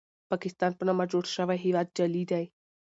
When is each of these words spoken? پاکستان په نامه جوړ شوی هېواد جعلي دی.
پاکستان 0.31 0.71
په 0.75 0.83
نامه 0.87 1.05
جوړ 1.11 1.23
شوی 1.35 1.57
هېواد 1.65 1.87
جعلي 1.97 2.23
دی. 2.31 2.45